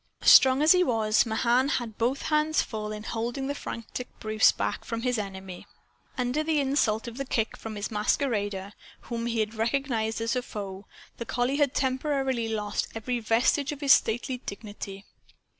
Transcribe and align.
Strong 0.23 0.63
as 0.63 0.71
he 0.71 0.83
was, 0.83 1.27
Mahan 1.27 1.69
had 1.77 1.99
both 1.99 2.23
hands 2.23 2.63
full 2.63 2.91
in 2.91 3.03
holding 3.03 3.45
the 3.45 3.53
frantic 3.53 4.07
Bruce 4.19 4.51
back 4.51 4.83
from 4.83 5.03
his 5.03 5.19
enemy. 5.19 5.67
Under 6.17 6.41
the 6.41 6.59
insult 6.59 7.07
of 7.07 7.17
the 7.17 7.23
kick 7.23 7.55
from 7.55 7.75
this 7.75 7.91
masquerader, 7.91 8.73
whom 9.01 9.27
he 9.27 9.41
had 9.41 9.49
already 9.53 9.59
recognized 9.73 10.19
as 10.19 10.35
a 10.35 10.41
foe, 10.41 10.87
the 11.17 11.25
collie 11.27 11.57
had 11.57 11.75
temporarily 11.75 12.49
lost 12.49 12.87
every 12.95 13.19
vestige 13.19 13.71
of 13.71 13.81
his 13.81 13.93
stately 13.93 14.37
dignity. 14.39 15.05